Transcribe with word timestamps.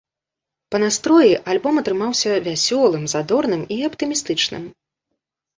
Па 0.75 0.79
настроі 0.83 1.33
альбом 1.53 1.75
атрымаўся 1.81 2.31
вясёлым, 2.47 3.03
задорным 3.13 3.61
і 3.77 3.79
аптымістычным. 3.89 4.63